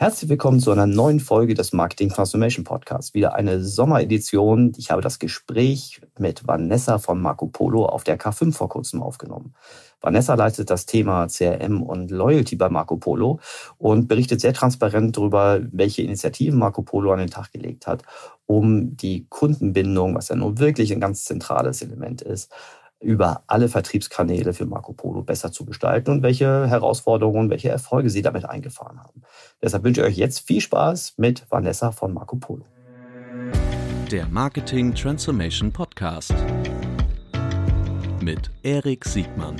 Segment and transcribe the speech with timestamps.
[0.00, 3.12] Herzlich willkommen zu einer neuen Folge des Marketing Transformation Podcasts.
[3.12, 4.72] Wieder eine Sommeredition.
[4.78, 9.52] Ich habe das Gespräch mit Vanessa von Marco Polo auf der K5 vor kurzem aufgenommen.
[10.00, 13.40] Vanessa leitet das Thema CRM und Loyalty bei Marco Polo
[13.76, 18.02] und berichtet sehr transparent darüber, welche Initiativen Marco Polo an den Tag gelegt hat,
[18.46, 22.50] um die Kundenbindung, was ja nun wirklich ein ganz zentrales Element ist,
[23.00, 28.22] über alle Vertriebskanäle für Marco Polo besser zu gestalten und welche Herausforderungen, welche Erfolge Sie
[28.22, 29.22] damit eingefahren haben.
[29.62, 32.64] Deshalb wünsche ich euch jetzt viel Spaß mit Vanessa von Marco Polo.
[34.10, 36.34] Der Marketing Transformation Podcast
[38.20, 39.56] mit Erik Siegmann.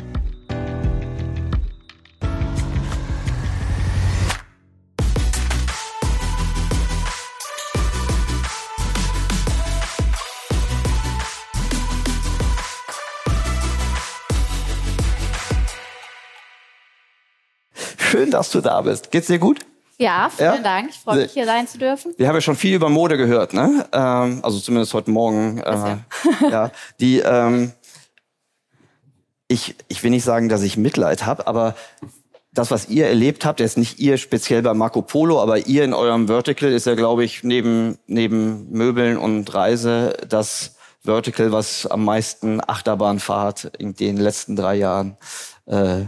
[18.20, 19.10] Schön, dass du da bist.
[19.10, 19.60] Geht's dir gut?
[19.96, 20.60] Ja, vielen ja?
[20.60, 20.90] Dank.
[20.90, 22.12] Ich freue mich, hier sein zu dürfen.
[22.18, 23.86] Wir haben ja schon viel über Mode gehört, ne?
[23.92, 25.56] Ähm, also zumindest heute Morgen.
[25.56, 25.96] Äh,
[26.50, 27.72] ja, die, ähm,
[29.48, 31.74] ich, ich will nicht sagen, dass ich Mitleid habe, aber
[32.52, 35.94] das, was ihr erlebt habt, jetzt nicht ihr speziell bei Marco Polo, aber ihr in
[35.94, 42.04] eurem Vertical ist ja, glaube ich, neben, neben Möbeln und Reise das Vertical, was am
[42.04, 45.16] meisten Achterbahnfahrt in den letzten drei Jahren
[45.64, 46.02] äh,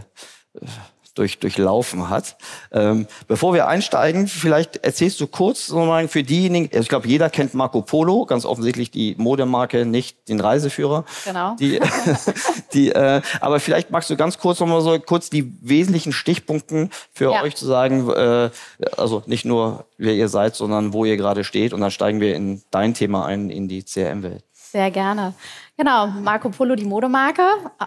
[1.15, 2.37] durch, durchlaufen hat.
[2.73, 7.31] Ähm, bevor wir einsteigen, vielleicht erzählst du kurz nochmal für diejenigen, also ich glaube, jeder
[7.31, 11.05] kennt Marco Polo, ganz offensichtlich die Modemarke, nicht den Reiseführer.
[11.25, 11.57] Genau.
[11.57, 11.81] Die,
[12.73, 17.33] die, äh, aber vielleicht magst du ganz kurz nochmal so kurz die wesentlichen Stichpunkten für
[17.33, 17.43] ja.
[17.43, 18.51] euch zu sagen, äh,
[18.97, 22.35] also nicht nur wer ihr seid, sondern wo ihr gerade steht und dann steigen wir
[22.35, 24.45] in dein Thema ein, in die CRM-Welt.
[24.53, 25.35] Sehr gerne.
[25.83, 27.43] Genau, Marco Polo, die Modemarke.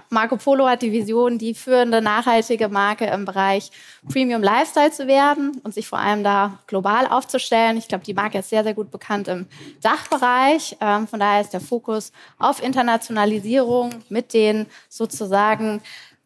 [0.10, 3.72] Marco Polo hat die Vision, die führende nachhaltige Marke im Bereich
[4.12, 7.78] Premium Lifestyle zu werden und sich vor allem da global aufzustellen.
[7.78, 9.46] Ich glaube, die Marke ist sehr, sehr gut bekannt im
[9.82, 10.76] Dachbereich.
[10.82, 15.82] Ähm, von daher ist der Fokus auf Internationalisierung mit den sozusagen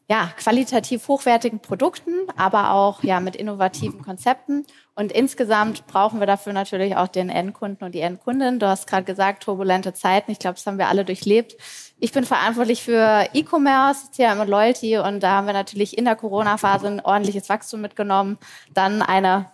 [0.10, 4.66] ja, qualitativ hochwertigen Produkten, aber auch ja, mit innovativen Konzepten.
[4.96, 8.58] Und insgesamt brauchen wir dafür natürlich auch den Endkunden und die Endkundin.
[8.58, 10.32] Du hast gerade gesagt, turbulente Zeiten.
[10.32, 11.56] Ich glaube, das haben wir alle durchlebt.
[12.00, 14.98] Ich bin verantwortlich für E-Commerce, CRM und Loyalty.
[14.98, 18.40] Und da haben wir natürlich in der Corona-Phase ein ordentliches Wachstum mitgenommen.
[18.74, 19.52] Dann eine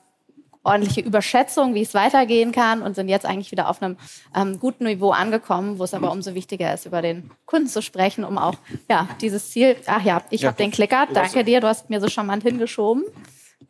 [0.65, 3.97] ordentliche Überschätzung, wie es weitergehen kann und sind jetzt eigentlich wieder auf einem
[4.35, 8.23] ähm, guten Niveau angekommen, wo es aber umso wichtiger ist, über den Kunden zu sprechen,
[8.23, 8.55] um auch
[8.89, 9.77] ja dieses Ziel.
[9.85, 10.49] Ach ja, ich ja.
[10.49, 11.07] habe den Klicker.
[11.13, 13.03] Danke dir, du hast mir so charmant hingeschoben.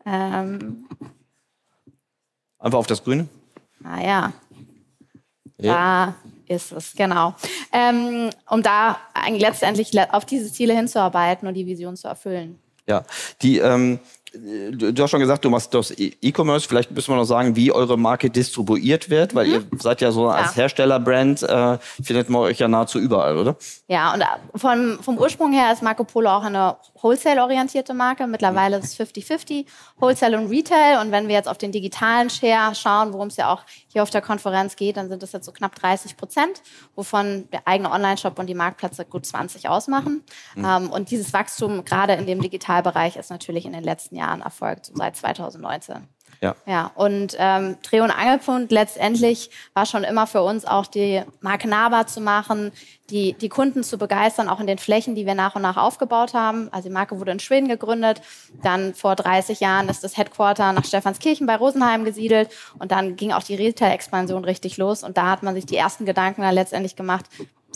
[0.05, 0.87] Ähm,
[2.59, 3.27] Einfach auf das Grüne.
[3.83, 4.33] Ah ja.
[5.59, 5.73] ja.
[5.73, 6.15] Da
[6.47, 7.35] ist es, genau.
[7.71, 12.59] Ähm, um da eigentlich letztendlich auf diese Ziele hinzuarbeiten und die Vision zu erfüllen.
[12.87, 13.03] Ja,
[13.41, 13.99] die ähm,
[14.71, 16.67] du hast schon gesagt, du machst das E-Commerce.
[16.67, 19.53] Vielleicht müssen wir noch sagen, wie eure Marke distribuiert wird, weil mhm.
[19.53, 20.63] ihr seid ja so als ja.
[20.63, 23.55] Herstellerbrand, äh, findet man euch ja nahezu überall, oder?
[23.87, 24.25] Ja, und äh,
[24.55, 28.27] vom, vom Ursprung her ist Marco Polo auch eine Wholesale-orientierte Marke.
[28.27, 29.65] Mittlerweile ist es 50-50,
[29.97, 30.99] Wholesale und Retail.
[31.01, 34.09] Und wenn wir jetzt auf den digitalen Share schauen, worum es ja auch hier auf
[34.09, 36.61] der Konferenz geht, dann sind das jetzt so knapp 30 Prozent,
[36.95, 40.23] wovon der eigene Online-Shop und die Marktplätze gut 20 ausmachen.
[40.55, 40.65] Mhm.
[40.65, 44.41] Ähm, und dieses Wachstum gerade in dem Digitalbereich ist natürlich in den letzten Jahren Jahren
[44.41, 46.07] erfolgt, so seit 2019.
[46.41, 46.55] Ja.
[46.65, 51.67] ja, und ähm, Dreh- und Angelpunkt letztendlich war schon immer für uns auch die Marke
[51.67, 52.71] nahbar zu machen,
[53.09, 56.33] die, die Kunden zu begeistern, auch in den Flächen, die wir nach und nach aufgebaut
[56.33, 56.69] haben.
[56.71, 58.21] Also die Marke wurde in Schweden gegründet,
[58.61, 62.49] dann vor 30 Jahren ist das Headquarter nach Stephanskirchen bei Rosenheim gesiedelt
[62.79, 66.05] und dann ging auch die Retail-Expansion richtig los und da hat man sich die ersten
[66.05, 67.25] Gedanken dann letztendlich gemacht,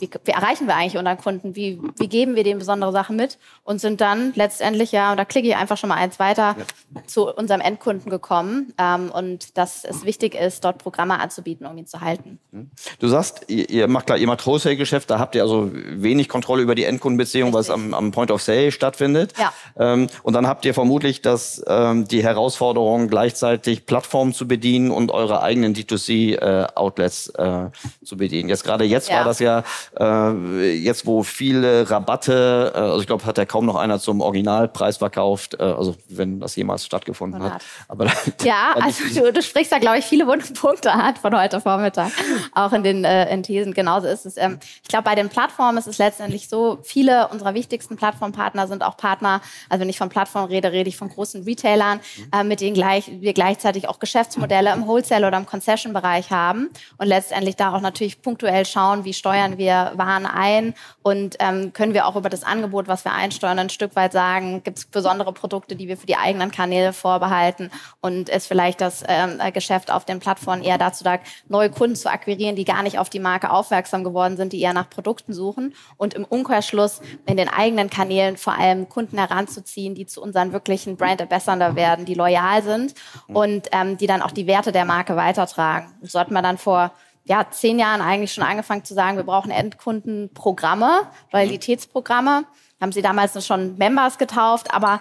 [0.01, 1.55] wie, wie erreichen wir eigentlich unseren Kunden?
[1.55, 3.37] Wie, wie geben wir denen besondere Sachen mit?
[3.63, 7.03] Und sind dann letztendlich, ja, und da klicke ich einfach schon mal eins weiter, ja.
[7.05, 8.73] zu unserem Endkunden gekommen.
[8.77, 12.39] Ähm, und dass es wichtig ist, dort Programme anzubieten, um ihn zu halten.
[12.51, 12.71] Mhm.
[12.99, 16.61] Du sagst, ihr, ihr macht klar, ihr macht Wholesale-Geschäft, da habt ihr also wenig Kontrolle
[16.61, 19.33] über die Endkundenbeziehung, es am, am, Point of Sale stattfindet.
[19.37, 19.53] Ja.
[19.77, 25.11] Ähm, und dann habt ihr vermutlich das, ähm, die Herausforderung, gleichzeitig Plattformen zu bedienen und
[25.11, 27.69] eure eigenen D2C-Outlets äh, äh,
[28.03, 28.49] zu bedienen.
[28.49, 29.17] Jetzt gerade jetzt ja.
[29.17, 29.63] war das ja
[29.97, 34.21] äh, jetzt, wo viele Rabatte, äh, also ich glaube, hat ja kaum noch einer zum
[34.21, 37.61] Originalpreis verkauft, äh, also wenn das jemals stattgefunden hat.
[37.87, 38.05] Aber
[38.43, 42.11] ja, also du, du sprichst da, glaube ich, viele wunde Punkte an von heute Vormittag,
[42.53, 43.73] auch in den äh, in Thesen.
[43.73, 44.37] Genauso ist es.
[44.37, 48.83] Ähm, ich glaube, bei den Plattformen ist es letztendlich so, viele unserer wichtigsten Plattformpartner sind
[48.83, 51.99] auch Partner, also wenn ich von Plattformen rede, rede ich von großen Retailern,
[52.33, 57.07] äh, mit denen gleich, wir gleichzeitig auch Geschäftsmodelle im Wholesale oder im Concession-Bereich haben und
[57.07, 61.93] letztendlich da auch natürlich punktuell schauen, wie steuern wir wir Waren ein und ähm, können
[61.93, 65.33] wir auch über das Angebot, was wir einsteuern, ein Stück weit sagen, gibt es besondere
[65.33, 67.69] Produkte, die wir für die eigenen Kanäle vorbehalten
[68.01, 72.09] und ist vielleicht das ähm, Geschäft auf den Plattformen eher dazu da, neue Kunden zu
[72.09, 75.73] akquirieren, die gar nicht auf die Marke aufmerksam geworden sind, die eher nach Produkten suchen
[75.97, 80.97] und im Umkehrschluss in den eigenen Kanälen vor allem Kunden heranzuziehen, die zu unseren wirklichen
[80.97, 82.93] Brand Ambassador werden, die loyal sind
[83.27, 85.93] und ähm, die dann auch die Werte der Marke weitertragen.
[86.01, 86.91] Das sollten wir dann vor
[87.29, 92.45] ja, zehn Jahren eigentlich schon angefangen zu sagen, wir brauchen Endkundenprogramme, Loyalitätsprogramme.
[92.81, 94.99] Haben sie damals schon Members getauft, aber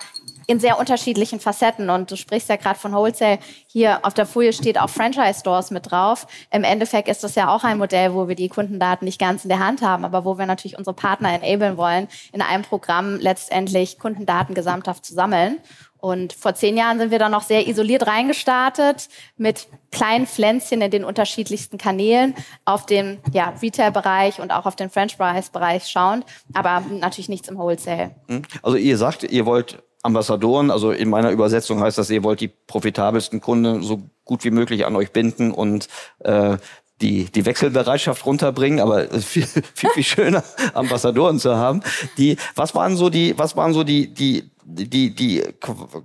[0.48, 1.90] in sehr unterschiedlichen Facetten.
[1.90, 3.38] Und du sprichst ja gerade von Wholesale.
[3.66, 6.26] Hier auf der Folie steht auch Franchise-Stores mit drauf.
[6.50, 9.50] Im Endeffekt ist das ja auch ein Modell, wo wir die Kundendaten nicht ganz in
[9.50, 13.98] der Hand haben, aber wo wir natürlich unsere Partner enablen wollen, in einem Programm letztendlich
[13.98, 15.58] Kundendaten gesamthaft zu sammeln.
[16.00, 20.90] Und vor zehn Jahren sind wir dann noch sehr isoliert reingestartet mit kleinen Pflänzchen in
[20.90, 22.34] den unterschiedlichsten Kanälen
[22.64, 26.24] auf den ja, Retail-Bereich und auch auf den Franchise-Bereich schauend,
[26.54, 28.12] aber natürlich nichts im Wholesale.
[28.28, 28.42] Hm.
[28.62, 32.48] Also ihr sagt, ihr wollt Ambassadoren, also in meiner Übersetzung heißt das, ihr wollt die
[32.48, 35.88] profitabelsten Kunden so gut wie möglich an euch binden und
[36.20, 36.56] äh,
[37.00, 41.82] die, die Wechselbereitschaft runterbringen, aber viel, viel, viel schöner, Ambassadoren zu haben.
[42.16, 45.42] Die, was waren so die, was waren so die, die, die, die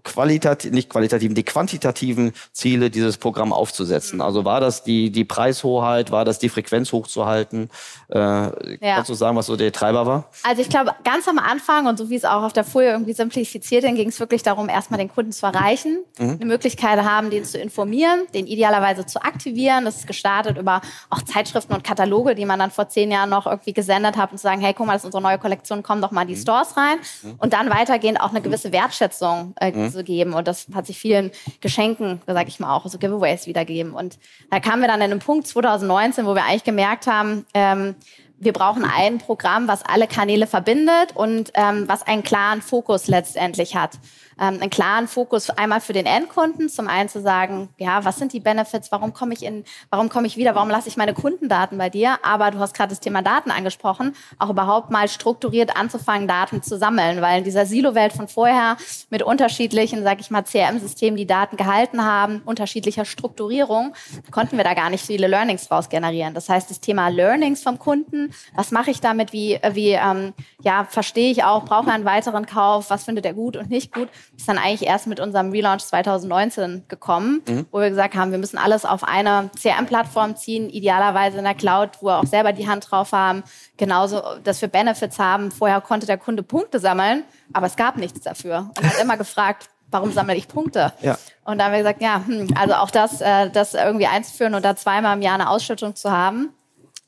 [0.04, 4.22] qualitativ, nicht qualitativen, die quantitativen Ziele dieses Programm aufzusetzen.
[4.22, 7.70] Also war das die, die Preishoheit, war das die Frequenz hochzuhalten?
[8.10, 8.52] Äh, ja.
[8.96, 10.30] Kannst du sagen, was so der Treiber war?
[10.44, 13.14] Also ich glaube, ganz am Anfang und so wie es auch auf der Folie irgendwie
[13.14, 16.38] simplifiziert, dann ging es wirklich darum, erstmal den Kunden zu erreichen, mhm.
[16.40, 19.84] eine Möglichkeit haben, den zu informieren, den idealerweise zu aktivieren.
[19.84, 23.46] Das ist gestartet über auch Zeitschriften und Kataloge, die man dann vor zehn Jahren noch
[23.46, 26.02] irgendwie gesendet hat und zu sagen, hey, guck mal, das ist unsere neue Kollektion, komm
[26.02, 26.42] doch mal in die mhm.
[26.42, 26.98] Stores rein.
[27.24, 27.36] Mhm.
[27.40, 29.92] Und dann weitergehend auch eine gewisse gewisse Wertschätzung äh, mhm.
[29.92, 30.34] zu geben.
[30.34, 33.94] Und das hat sich vielen Geschenken, sage ich mal auch, so Giveaways wiedergeben.
[33.94, 34.20] Und
[34.52, 37.96] da kamen wir dann in einem Punkt 2019, wo wir eigentlich gemerkt haben, ähm,
[38.44, 43.76] wir brauchen ein Programm, was alle Kanäle verbindet und ähm, was einen klaren Fokus letztendlich
[43.76, 44.00] hat
[44.40, 48.34] ähm, einen klaren Fokus einmal für den Endkunden, zum einen zu sagen, ja, was sind
[48.34, 51.78] die Benefits, warum komme ich in, warum komme ich wieder, warum lasse ich meine Kundendaten
[51.78, 52.18] bei dir?
[52.24, 56.78] Aber du hast gerade das Thema Daten angesprochen, auch überhaupt mal strukturiert anzufangen, Daten zu
[56.78, 58.78] sammeln, weil in dieser Silo-Welt von vorher
[59.10, 63.94] mit unterschiedlichen, sag ich mal, CRM-Systemen, die Daten gehalten haben, unterschiedlicher Strukturierung,
[64.32, 66.34] konnten wir da gar nicht viele Learnings draus generieren.
[66.34, 70.86] Das heißt, das Thema Learnings vom Kunden, was mache ich damit, wie, wie ähm, ja,
[70.90, 74.10] verstehe ich auch, brauche er einen weiteren Kauf, was findet er gut und nicht gut,
[74.36, 77.66] ist dann eigentlich erst mit unserem Relaunch 2019 gekommen, mhm.
[77.72, 81.90] wo wir gesagt haben, wir müssen alles auf eine CRM-Plattform ziehen, idealerweise in der Cloud,
[82.02, 83.44] wo wir auch selber die Hand drauf haben,
[83.78, 85.52] genauso, dass wir Benefits haben.
[85.52, 89.70] Vorher konnte der Kunde Punkte sammeln, aber es gab nichts dafür und hat immer gefragt,
[89.94, 90.92] warum sammle ich Punkte?
[91.02, 91.18] Ja.
[91.46, 94.66] Und da haben wir gesagt, ja, hm, also auch das, äh, das irgendwie einzuführen und
[94.66, 96.50] da zweimal im Jahr eine Ausschüttung zu haben.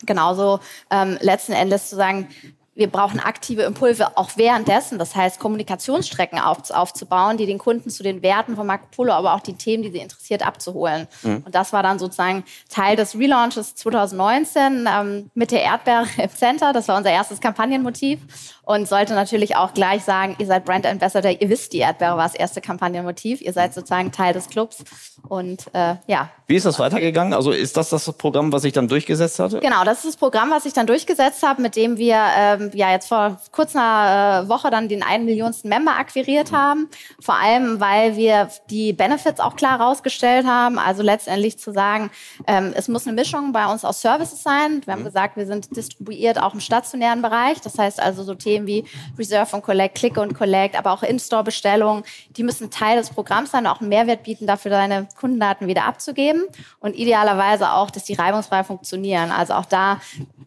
[0.06, 0.60] Genauso
[0.92, 2.28] ähm, letzten Endes zu sagen,
[2.76, 8.04] wir brauchen aktive Impulse auch währenddessen, das heißt Kommunikationsstrecken auf, aufzubauen, die den Kunden zu
[8.04, 11.08] den Werten von Marco Polo, aber auch die Themen, die sie interessiert, abzuholen.
[11.24, 11.44] Mhm.
[11.46, 16.74] Und das war dann sozusagen Teil des Relaunches 2019 ähm, mit der Erdbeere im Center.
[16.74, 18.20] Das war unser erstes Kampagnenmotiv
[18.66, 22.24] und sollte natürlich auch gleich sagen, ihr seid Brand Ambassador, ihr wisst, die Erdbeere war
[22.24, 24.84] das erste Kampagnenmotiv, ihr seid sozusagen Teil des Clubs
[25.28, 26.30] und äh, ja.
[26.48, 27.34] Wie ist das weitergegangen?
[27.34, 29.60] Also ist das das Programm, was sich dann durchgesetzt hatte?
[29.60, 32.92] Genau, das ist das Programm, was ich dann durchgesetzt habe, mit dem wir ähm, ja
[32.92, 36.88] jetzt vor kurz einer äh, Woche dann den einen Millionsten Member akquiriert haben.
[37.20, 40.78] Vor allem, weil wir die Benefits auch klar rausgestellt haben.
[40.78, 42.12] Also letztendlich zu sagen,
[42.46, 44.82] ähm, es muss eine Mischung bei uns aus Services sein.
[44.86, 45.06] Wir haben mhm.
[45.06, 47.62] gesagt, wir sind distribuiert auch im stationären Bereich.
[47.62, 48.86] Das heißt also so Themen Themen wie
[49.18, 52.04] Reserve und Collect, Click und Collect, aber auch In-Store-Bestellungen,
[52.38, 56.44] die müssen Teil des Programms sein, auch einen Mehrwert bieten, dafür deine Kundendaten wieder abzugeben
[56.80, 59.32] und idealerweise auch, dass die reibungsfrei funktionieren.
[59.32, 60.00] Also auch da,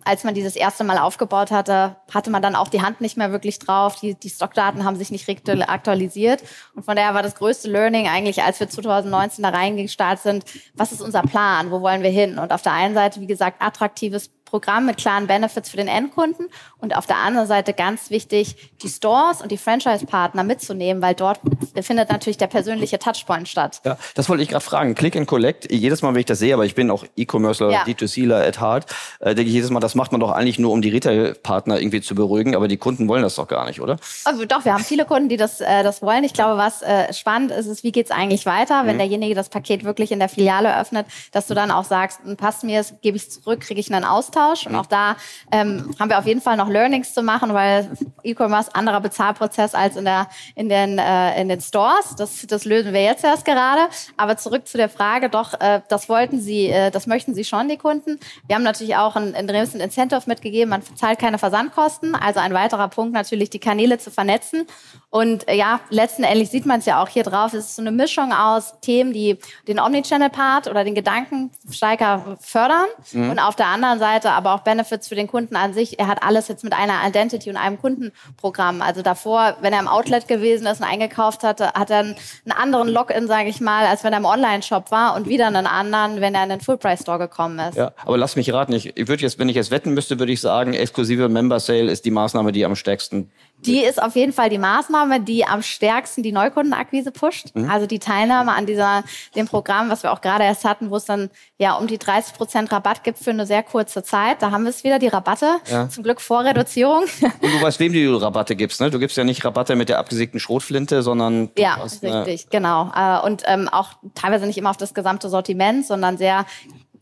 [0.04, 3.32] als man dieses erste Mal aufgebaut hatte, hatte man dann auch die Hand nicht mehr
[3.32, 3.96] wirklich drauf.
[4.00, 5.28] Die, die Stockdaten haben sich nicht
[5.68, 6.42] aktualisiert
[6.74, 10.92] und von daher war das größte Learning eigentlich, als wir 2019 da reingestartet sind, was
[10.92, 12.38] ist unser Plan, wo wollen wir hin?
[12.38, 16.48] Und auf der einen Seite, wie gesagt, attraktives Programm mit klaren Benefits für den Endkunden
[16.78, 21.40] und auf der anderen Seite ganz wichtig, die Stores und die Franchise-Partner mitzunehmen, weil dort
[21.82, 23.80] findet natürlich der persönliche Touchpoint statt.
[23.84, 24.94] Ja, das wollte ich gerade fragen.
[24.94, 27.82] Click and Collect, jedes Mal, wenn ich das sehe, aber ich bin auch E-Commercer, ja.
[27.82, 28.86] D2Cler at heart,
[29.20, 32.00] äh, denke ich jedes Mal, das macht man doch eigentlich nur, um die Retail-Partner irgendwie
[32.00, 33.96] zu beruhigen, aber die Kunden wollen das doch gar nicht, oder?
[34.24, 36.24] Also doch, wir haben viele Kunden, die das, äh, das wollen.
[36.24, 39.00] Ich glaube, was äh, spannend ist, ist, wie geht's eigentlich weiter, wenn mhm.
[39.00, 42.64] derjenige das Paket wirklich in der Filiale öffnet, dass du dann auch sagst, hm, passt
[42.64, 44.66] mir es, gebe ich zurück, kriege ich einen Austausch Austausch.
[44.66, 45.16] Und auch da
[45.50, 47.90] ähm, haben wir auf jeden Fall noch Learnings zu machen, weil
[48.22, 52.14] E-Commerce anderer Bezahlprozess als in, der, in, den, äh, in den Stores.
[52.16, 53.82] Das, das lösen wir jetzt erst gerade.
[54.16, 57.68] Aber zurück zu der Frage, doch, äh, das wollten Sie, äh, das möchten Sie schon,
[57.68, 58.18] die Kunden.
[58.46, 62.14] Wir haben natürlich auch ein, ein Incentive mitgegeben, man zahlt keine Versandkosten.
[62.14, 64.66] Also ein weiterer Punkt natürlich, die Kanäle zu vernetzen.
[65.10, 67.54] Und äh, ja, letzten Endes sieht man es ja auch hier drauf.
[67.54, 72.86] Es ist so eine Mischung aus Themen, die den Omnichannel-Part oder den Gedanken stärker fördern
[73.12, 73.30] mhm.
[73.30, 75.98] und auf der anderen Seite aber auch Benefits für den Kunden an sich.
[75.98, 78.82] Er hat alles jetzt mit einer Identity und einem Kundenprogramm.
[78.82, 82.16] Also davor, wenn er im Outlet gewesen ist und eingekauft hatte, hat er einen
[82.56, 86.20] anderen Login, sage ich mal, als wenn er im Online-Shop war und wieder einen anderen,
[86.20, 87.76] wenn er in den Full-Price-Store gekommen ist.
[87.76, 88.72] Ja, aber lass mich raten.
[88.72, 91.90] Ich, ich würde jetzt, wenn ich jetzt wetten müsste, würde ich sagen, exklusive Member Sale
[91.90, 93.30] ist die Maßnahme, die am stärksten
[93.66, 97.54] die ist auf jeden Fall die Maßnahme, die am stärksten die Neukundenakquise pusht.
[97.54, 97.68] Mhm.
[97.68, 99.02] Also die Teilnahme an dieser,
[99.34, 102.34] dem Programm, was wir auch gerade erst hatten, wo es dann ja um die 30
[102.34, 104.42] Prozent Rabatt gibt für eine sehr kurze Zeit.
[104.42, 105.56] Da haben wir es wieder, die Rabatte.
[105.70, 105.88] Ja.
[105.88, 107.04] Zum Glück vor Reduzierung.
[107.22, 108.90] Und du weißt, wem du Rabatte gibst, ne?
[108.90, 112.92] Du gibst ja nicht Rabatte mit der abgesägten Schrotflinte, sondern ja, richtig, genau.
[112.94, 116.46] Äh, und ähm, auch teilweise nicht immer auf das gesamte Sortiment, sondern sehr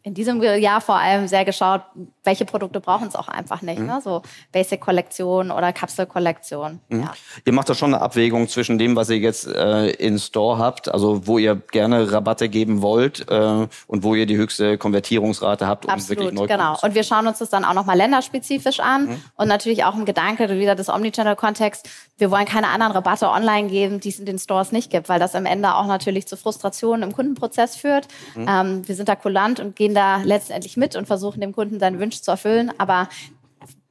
[0.07, 1.83] in diesem Jahr vor allem sehr geschaut,
[2.23, 3.81] welche Produkte brauchen es auch einfach nicht.
[3.81, 3.87] Mhm.
[3.87, 4.01] Ne?
[4.05, 4.23] So
[4.53, 6.79] Basic-Kollektion oder Kapsel-Kollektion.
[6.89, 7.01] Mhm.
[7.01, 7.15] Ja.
[7.45, 10.89] Ihr macht da schon eine Abwägung zwischen dem, was ihr jetzt äh, in Store habt,
[10.89, 15.87] also wo ihr gerne Rabatte geben wollt äh, und wo ihr die höchste Konvertierungsrate habt,
[15.87, 16.79] um Absolut, wirklich neu genau.
[16.83, 19.23] Und wir schauen uns das dann auch nochmal länderspezifisch an mhm.
[19.35, 21.89] und natürlich auch im Gedanke wieder des Omnichannel-Kontext.
[22.17, 25.19] Wir wollen keine anderen Rabatte online geben, die es in den Stores nicht gibt, weil
[25.19, 28.07] das am Ende auch natürlich zu Frustrationen im Kundenprozess führt.
[28.37, 28.47] Mhm.
[28.49, 31.99] Ähm, wir sind da kulant und gehen da letztendlich mit und versuchen dem Kunden seine
[31.99, 32.73] Wünsche zu erfüllen.
[32.79, 33.09] Aber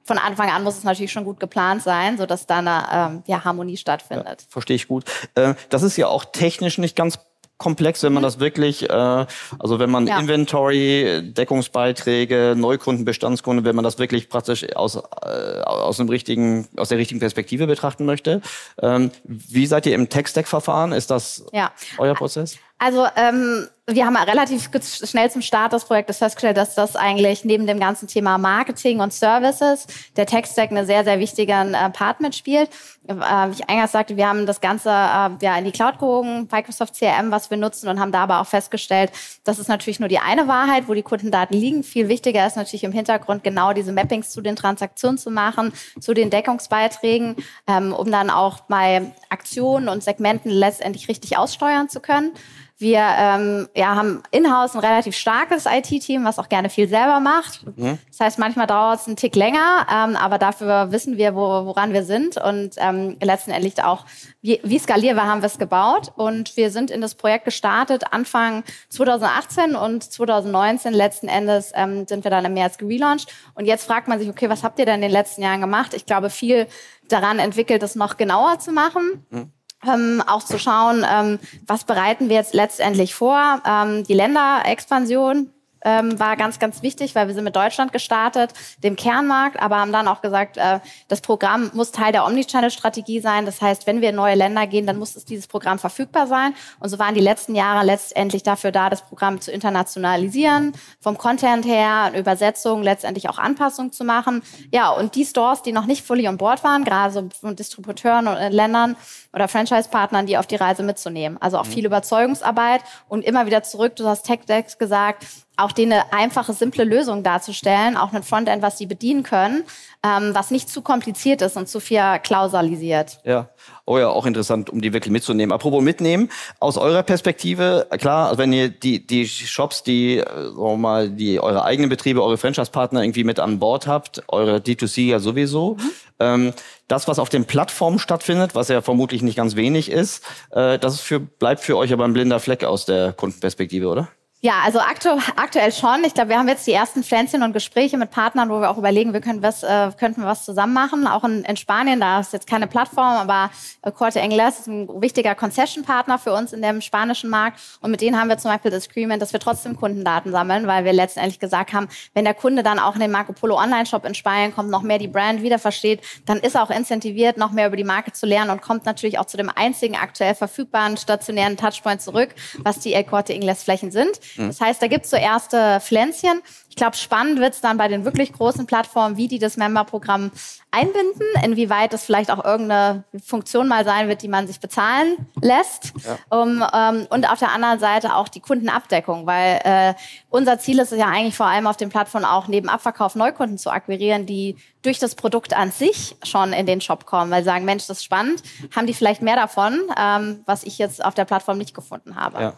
[0.04, 3.44] von Anfang an muss es natürlich schon gut geplant sein, sodass da eine ähm, ja,
[3.44, 4.42] Harmonie stattfindet.
[4.42, 5.06] Ja, verstehe ich gut.
[5.34, 7.20] Äh, das ist ja auch technisch nicht ganz
[7.58, 8.26] komplex, wenn man mhm.
[8.26, 10.20] das wirklich, äh, also wenn man ja.
[10.20, 16.90] Inventory, Deckungsbeiträge, Neukunden, Bestandskunden, wenn man das wirklich praktisch aus, äh, aus dem richtigen, aus
[16.90, 18.42] der richtigen Perspektive betrachten möchte.
[18.82, 20.92] Ähm, wie seid ihr im Tech-Stack-Verfahren?
[20.92, 21.72] Ist das ja.
[21.98, 22.58] euer Prozess?
[22.78, 27.68] Also ähm, wir haben relativ schnell zum Start des Projektes festgestellt, dass das eigentlich neben
[27.68, 29.86] dem ganzen Thema Marketing und Services
[30.18, 32.72] der Tech-Stack eine sehr, sehr wichtigen äh, Part mitspielt.
[33.08, 36.48] Äh, wie ich eingangs sagte, wir haben das Ganze äh, ja in die Cloud gehoben,
[36.52, 39.12] Microsoft CRM, was wir nutzen und haben da aber auch festgestellt,
[39.44, 41.84] das ist natürlich nur die eine Wahrheit, wo die Kundendaten liegen.
[41.84, 46.16] Viel wichtiger ist natürlich im Hintergrund genau diese Mappings zu den Transaktionen zu machen, zu
[46.16, 47.36] den Deckungsbeiträgen,
[47.68, 52.32] ähm, um dann auch bei Aktionen und Segmenten letztendlich richtig aussteuern zu können.
[52.78, 57.66] Wir ähm, ja, haben in-house ein relativ starkes IT-Team, was auch gerne viel selber macht.
[57.78, 58.00] Mhm.
[58.10, 61.94] Das heißt, manchmal dauert es einen Tick länger, ähm, aber dafür wissen wir, wo, woran
[61.94, 64.06] wir sind und ähm, letztendlich auch,
[64.42, 66.12] wie, wie skalierbar haben wir es gebaut.
[66.18, 72.26] Und wir sind in das Projekt gestartet Anfang 2018 und 2019 letzten Endes ähm, sind
[72.26, 73.34] wir dann im März gelauncht.
[73.54, 75.94] Und jetzt fragt man sich, okay, was habt ihr denn in den letzten Jahren gemacht?
[75.94, 76.68] Ich glaube, viel
[77.08, 79.26] daran entwickelt, es noch genauer zu machen.
[79.30, 79.55] Mhm
[79.88, 83.62] ähm, auch zu schauen, ähm, was bereiten wir jetzt letztendlich vor.
[83.66, 85.50] Ähm, die Länderexpansion
[85.86, 88.52] ähm, war ganz, ganz wichtig, weil wir sind mit Deutschland gestartet,
[88.84, 93.46] dem Kernmarkt, aber haben dann auch gesagt, äh, das Programm muss Teil der Omnichannel-Strategie sein.
[93.46, 96.56] Das heißt, wenn wir in neue Länder gehen, dann muss es dieses Programm verfügbar sein.
[96.80, 101.66] Und so waren die letzten Jahre letztendlich dafür da, das Programm zu internationalisieren, vom Content
[101.66, 104.42] her, Übersetzung, letztendlich auch Anpassung zu machen.
[104.72, 108.28] Ja, und die Stores, die noch nicht fully on board waren, gerade so von Distributeuren
[108.28, 108.96] und Ländern
[109.34, 111.38] oder Franchise-Partnern, die auf die Reise mitzunehmen.
[111.40, 111.72] Also auch mhm.
[111.72, 115.26] viel Überzeugungsarbeit und immer wieder zurück, du hast TechDex gesagt,
[115.58, 119.64] auch denen eine einfache, simple Lösung darzustellen, auch ein Frontend, was sie bedienen können,
[120.04, 123.20] ähm, was nicht zu kompliziert ist und zu viel klausalisiert.
[123.24, 123.50] Ja,
[123.86, 125.54] oh ja, auch interessant, um die wirklich mitzunehmen.
[125.54, 130.58] Apropos mitnehmen, aus eurer Perspektive, klar, also wenn ihr die, die Shops, die, äh, sagen
[130.58, 135.08] wir mal, die eure eigenen Betriebe, eure Franchise-Partner irgendwie mit an Bord habt, eure D2C
[135.08, 135.92] ja sowieso, mhm.
[136.20, 136.54] ähm,
[136.88, 141.00] das, was auf den Plattformen stattfindet, was ja vermutlich nicht ganz wenig ist, äh, das
[141.00, 144.10] für, bleibt für euch aber ein blinder Fleck aus der Kundenperspektive, oder?
[144.46, 146.04] Ja, also aktu aktuell schon.
[146.04, 148.78] Ich glaube, wir haben jetzt die ersten Pflänzchen und Gespräche mit Partnern, wo wir auch
[148.78, 151.08] überlegen, wir können was, äh, könnten wir was zusammen machen.
[151.08, 153.50] Auch in, in Spanien, da ist jetzt keine Plattform, aber
[153.82, 157.60] äh, Corte Inglés ist ein wichtiger Concession-Partner für uns in dem spanischen Markt.
[157.82, 160.86] Und mit denen haben wir zum Beispiel das Agreement, dass wir trotzdem Kundendaten sammeln, weil
[160.86, 164.14] wir letztendlich gesagt haben, wenn der Kunde dann auch in den Marco Polo Online-Shop in
[164.14, 167.66] Spanien kommt, noch mehr die Brand wieder versteht, dann ist er auch incentiviert, noch mehr
[167.66, 171.58] über die Marke zu lernen und kommt natürlich auch zu dem einzigen aktuell verfügbaren stationären
[171.58, 174.20] Touchpoint zurück, was die El Corte Inglés Flächen sind.
[174.38, 174.48] Mhm.
[174.48, 176.42] Das heißt, da gibt es so erste Pflänzchen.
[176.70, 180.32] Ich glaube, spannend wird es dann bei den wirklich großen Plattformen, wie die das Member-Programm
[180.72, 185.94] einbinden, inwieweit das vielleicht auch irgendeine Funktion mal sein wird, die man sich bezahlen lässt.
[186.04, 186.38] Ja.
[186.38, 189.94] Um, ähm, und auf der anderen Seite auch die Kundenabdeckung, weil äh,
[190.30, 193.58] unser Ziel ist es ja eigentlich vor allem auf den Plattformen auch neben Abverkauf Neukunden
[193.58, 197.46] zu akquirieren, die durch das Produkt an sich schon in den Shop kommen, weil sie
[197.46, 198.44] sagen, Mensch, das ist spannend,
[198.76, 202.42] haben die vielleicht mehr davon, ähm, was ich jetzt auf der Plattform nicht gefunden habe.
[202.42, 202.54] Ja.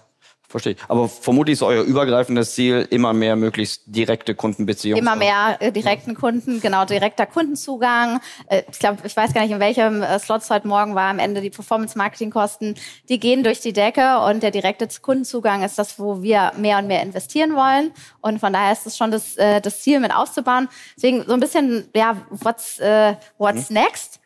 [0.50, 0.80] Verstehe ich.
[0.88, 5.04] Aber vermutlich ist euer übergreifendes Ziel immer mehr möglichst direkte Kundenbeziehungen.
[5.04, 8.22] Immer mehr äh, direkten Kunden, genau, direkter Kundenzugang.
[8.48, 11.10] Äh, ich glaube, ich weiß gar nicht, in welchem äh, Slot es heute Morgen war,
[11.10, 12.76] am Ende die Performance-Marketing-Kosten,
[13.10, 16.88] die gehen durch die Decke und der direkte Kundenzugang ist das, wo wir mehr und
[16.88, 17.92] mehr investieren wollen.
[18.22, 20.70] Und von daher ist es schon das, äh, das Ziel mit aufzubauen.
[20.96, 23.82] Deswegen so ein bisschen, ja, what's, äh, what's mhm.
[23.82, 24.22] next?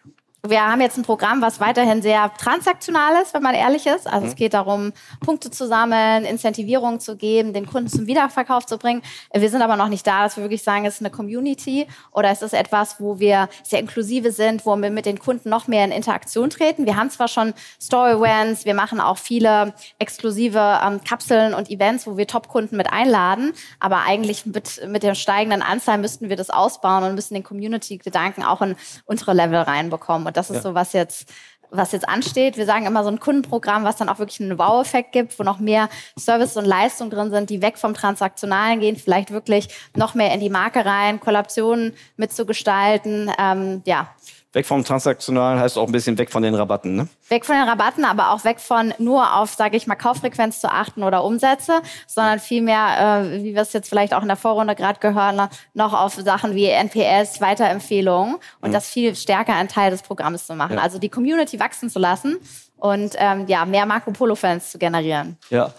[0.47, 4.07] Wir haben jetzt ein Programm, was weiterhin sehr transaktional ist, wenn man ehrlich ist.
[4.07, 4.27] Also mhm.
[4.27, 4.91] es geht darum,
[5.23, 9.03] Punkte zu sammeln, Incentivierung zu geben, den Kunden zum Wiederverkauf zu bringen.
[9.31, 12.29] Wir sind aber noch nicht da, dass wir wirklich sagen, es ist eine Community oder
[12.29, 15.85] es ist etwas, wo wir sehr inklusive sind, wo wir mit den Kunden noch mehr
[15.85, 16.87] in Interaktion treten.
[16.87, 22.17] Wir haben zwar schon Story-Events, wir machen auch viele exklusive ähm, Kapseln und Events, wo
[22.17, 27.03] wir Top-Kunden mit einladen, aber eigentlich mit, mit der steigenden Anzahl müssten wir das ausbauen
[27.03, 30.30] und müssen den Community-Gedanken auch in unsere Level reinbekommen.
[30.31, 30.61] Und das ist ja.
[30.61, 31.27] so, was jetzt
[31.71, 32.57] was jetzt ansteht.
[32.57, 35.59] Wir sagen immer so ein Kundenprogramm, was dann auch wirklich einen Wow-Effekt gibt, wo noch
[35.59, 40.33] mehr Service und Leistung drin sind, die weg vom Transaktionalen gehen, vielleicht wirklich noch mehr
[40.33, 43.31] in die Marke rein, Kollaborationen mitzugestalten.
[43.39, 44.09] Ähm, ja,
[44.53, 47.07] Weg vom Transaktionalen heißt auch ein bisschen weg von den Rabatten, ne?
[47.29, 50.69] Weg von den Rabatten, aber auch weg von nur auf, sage ich mal, Kauffrequenz zu
[50.69, 54.75] achten oder Umsätze, sondern vielmehr, äh, wie wir es jetzt vielleicht auch in der Vorrunde
[54.75, 58.73] gerade gehören, noch auf Sachen wie NPS, Weiterempfehlungen und mhm.
[58.73, 60.75] das viel stärker ein Teil des Programms zu machen.
[60.75, 60.81] Ja.
[60.81, 62.37] Also die Community wachsen zu lassen
[62.81, 65.37] und ähm, ja, mehr Marco Polo-Fans zu generieren.
[65.51, 65.71] Ja,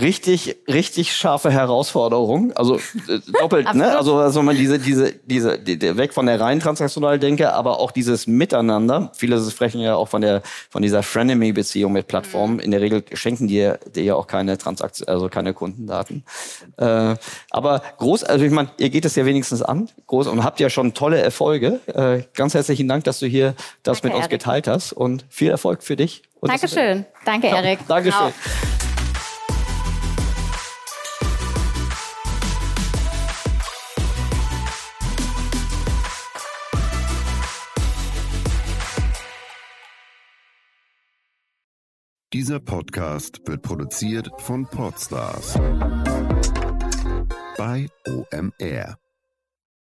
[0.00, 2.52] richtig, richtig scharfe Herausforderung.
[2.54, 3.94] Also äh, doppelt, ne?
[3.96, 7.78] Also, also man diese, diese, diese, die, die, weg von der rein transaktionalen Denke, aber
[7.78, 9.12] auch dieses Miteinander.
[9.14, 12.54] Viele sprechen ja auch von der, von dieser Frenemy-Beziehung mit Plattformen.
[12.54, 12.60] Mhm.
[12.60, 16.24] In der Regel schenken die dir ja auch keine Transaktion, also keine Kundendaten.
[16.78, 17.16] Äh,
[17.50, 20.70] aber groß, also ich meine, ihr geht es ja wenigstens an, groß und habt ja
[20.70, 21.80] schon tolle Erfolge.
[21.86, 25.50] Äh, ganz herzlichen Dank, dass du hier das Danke, mit uns geteilt hast und viel
[25.50, 27.06] Erfolg für dich und Dankeschön.
[27.24, 27.80] Danke, Erik.
[27.86, 28.32] Dankeschön.
[42.32, 45.54] Dieser Podcast wird produziert von Podstars
[47.56, 48.98] bei OMR.